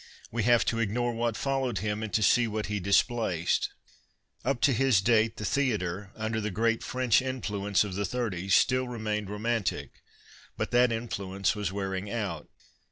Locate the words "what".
1.13-1.37, 2.47-2.65